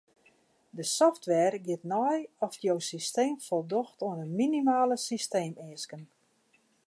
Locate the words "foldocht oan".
3.47-4.17